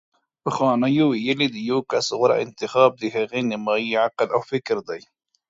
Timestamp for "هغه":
3.15-3.37